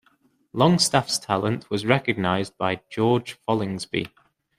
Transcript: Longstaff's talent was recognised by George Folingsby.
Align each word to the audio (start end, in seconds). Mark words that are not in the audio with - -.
Longstaff's 0.51 1.19
talent 1.19 1.69
was 1.69 1.85
recognised 1.85 2.57
by 2.57 2.81
George 2.89 3.37
Folingsby. 3.47 4.07